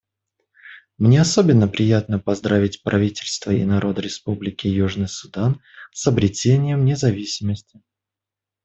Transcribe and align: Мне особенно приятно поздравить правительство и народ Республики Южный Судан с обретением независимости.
Мне 0.97 1.21
особенно 1.21 1.67
приятно 1.67 2.17
поздравить 2.17 2.81
правительство 2.81 3.51
и 3.51 3.63
народ 3.63 3.99
Республики 3.99 4.65
Южный 4.65 5.07
Судан 5.07 5.61
с 5.93 6.07
обретением 6.07 6.85
независимости. 6.85 7.83